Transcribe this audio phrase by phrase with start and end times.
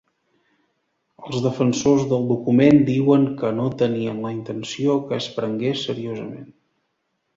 [1.25, 6.53] Els defensors del document diuen que no tenien la intenció que es prengués seriosament.